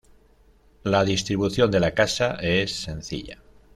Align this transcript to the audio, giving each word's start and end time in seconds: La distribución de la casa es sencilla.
La 0.83 1.03
distribución 1.05 1.69
de 1.69 1.79
la 1.79 1.91
casa 1.93 2.35
es 2.41 2.71
sencilla. 2.73 3.37